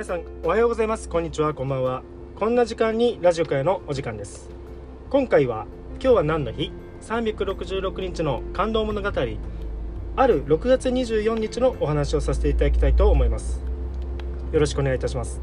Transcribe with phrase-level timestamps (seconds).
[0.00, 1.10] 皆さんおはようございます。
[1.10, 1.52] こんにちは。
[1.52, 2.02] こんばんは。
[2.34, 4.48] こんな時間にラジオ会のお時間です。
[5.10, 5.66] 今回は
[6.02, 6.72] 今日は何の日
[7.02, 9.08] ？366日の感動物語。
[9.10, 13.62] ある6月24日のお話をさせていただきたいと思います。
[14.52, 15.38] よろしくお願いいたします。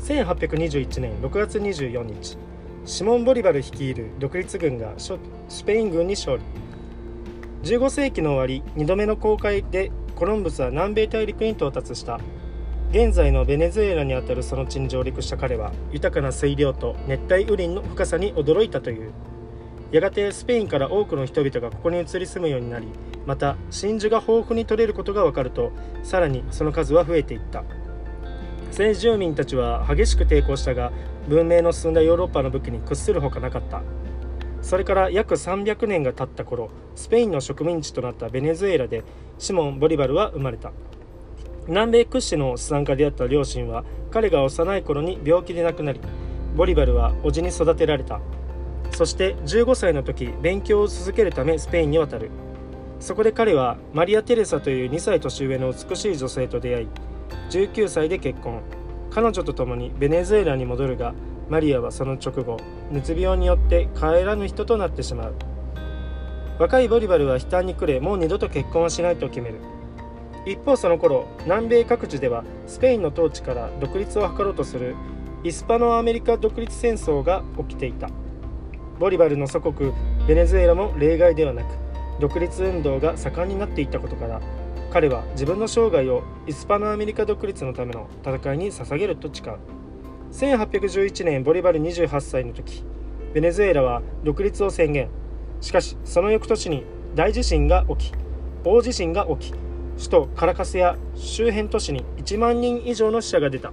[0.00, 2.36] 1821年6月24日。
[2.84, 6.42] シモン・ボリバル率いる独立軍がスペイン軍に勝利。
[7.62, 12.18] 15世紀の終わり2度目の航海でコロンブスは南米大陸に到達した。
[12.94, 19.12] 現在のベネズエラにあたるその地に上陸した彼は豊かな水量と熱帯雨林の深さに驚いたという。
[19.90, 22.86] やがてスペインから多くの人々がここに移り住むようになり
[23.26, 25.72] また真珠が豊富に取れることが分かると
[26.04, 27.64] さらにその数は増えていった。
[28.70, 30.92] 先住民たちは激しく抵抗したが
[31.26, 33.82] 文明の進んだヨーロッパの武器に屈するほかなかった。
[34.62, 39.02] それから約300年が経った頃スペインの植民地となったベネズエラで
[39.40, 40.70] シモン・ボリバルは生まれた。
[41.68, 46.00] 南米屈指の資産家であった両親は彼が幼い頃に病気で亡くなり
[46.56, 48.20] ボリバルは叔父に育てられた。
[48.92, 52.30] そして15歳の時勉強を続けるためスペインに渡る。
[53.00, 56.88] そこで彼はマリア・テレサという2歳年上の美しい女性と出会い
[57.50, 58.62] 19歳で結婚。
[59.10, 61.14] 彼女と共にベネズエラに戻るが
[61.48, 62.56] マリアはその直後
[62.90, 65.34] 熱病によって帰らぬ人となってしまう。
[66.58, 69.56] 若いボリバルは悲嘆に暮れもう二度と結婚はしないと決める。
[70.46, 74.94] 一方その頃南米各地ではスペインの統治から独立を図ろうとする
[75.42, 78.08] イスパノアメリカ独立戦争が起きていた。
[78.98, 79.92] ボリバルの祖国
[80.26, 81.66] ベネズエラも例外ではなく
[82.20, 84.40] 独立運動が盛んになっていたことから
[84.92, 89.58] 彼は自分の生涯をイスパノアメリカ独立のための戦いに捧げると誓う。
[90.32, 92.84] 1811年ボリバル28歳の時
[93.32, 95.08] ベネズエラは独立を宣言。
[95.60, 96.84] しかしその翌年に
[97.14, 98.14] 大地震が起き
[98.64, 99.54] 大地震が起き
[99.96, 103.72] 首都カラカスや周辺都市に1万人以上の死者が出た。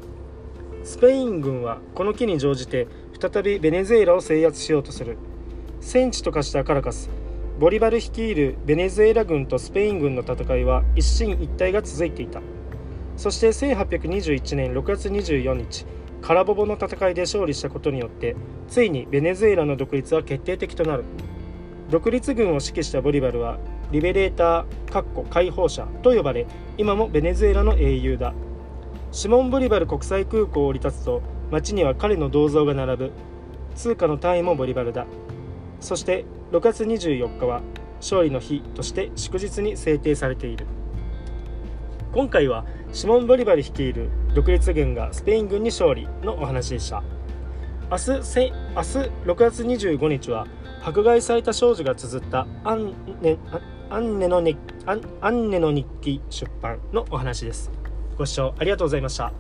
[0.84, 2.88] スペイン軍はこの機に乗じて
[3.20, 5.18] 再びベネズエラを制圧しようとする。
[5.80, 7.10] 戦地と化したカラカス
[7.60, 12.42] ボリバル率いるベネズエラ軍とスペイン軍の戦いは一進一退が続いていた。
[13.18, 15.86] そして1821年6月24日
[16.22, 18.36] カラボボの戦いで勝利したことによって
[18.68, 21.04] ついにベネズエラの独立は決定的となる。
[21.90, 23.60] 独立軍を指揮したボリバルは
[23.92, 26.48] リベレーター解放者と呼ばれ
[26.78, 28.34] 今もベネズエラの英雄だ。
[29.12, 31.22] シモン・ボリバル国際空港を降り立つと
[31.52, 33.12] 街には彼の銅像が並ぶ。
[33.76, 35.06] 通貨の単位もボリバルだ。
[35.82, 37.62] そして6月24日は
[38.00, 40.66] 勝利の日として祝日に制定されている。
[42.14, 47.04] 今回はシモン・ボリバル率いる独立軍がスペイン軍に勝利のお話でした。
[47.92, 48.22] 明日明日
[49.26, 50.48] 6月25日は
[50.82, 53.38] 迫害された少女が綴ったアンネ
[53.90, 57.70] アンネの日アンネの日記出版のお話です。
[58.18, 59.34] ご視聴ありがとうございました。